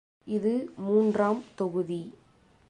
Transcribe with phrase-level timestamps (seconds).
[0.27, 0.71] இது
[0.77, 2.01] மூன்றாம் தொகுதி.